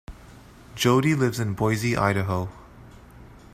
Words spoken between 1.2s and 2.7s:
in Boise, Idaho.